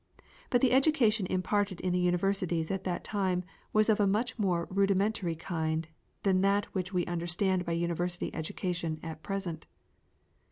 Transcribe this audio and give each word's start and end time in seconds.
But 0.49 0.61
the 0.61 0.71
education 0.71 1.27
imparted 1.27 1.79
in 1.79 1.93
the 1.93 1.99
universities 1.99 2.71
at 2.71 2.85
that 2.85 3.03
time 3.03 3.43
was 3.71 3.87
of 3.87 3.99
a 3.99 4.07
much 4.07 4.39
more 4.39 4.67
rudimentary 4.71 5.35
kind 5.35 5.87
than 6.23 6.41
that 6.41 6.65
which 6.73 6.91
we 6.91 7.05
understand 7.05 7.65
by 7.65 7.73
university 7.73 8.33
education 8.33 8.99
at 9.03 9.21
present. 9.21 9.67